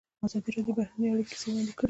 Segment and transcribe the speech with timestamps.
[0.25, 1.79] ازادي راډیو د بهرنۍ اړیکې کیسې وړاندې کړي.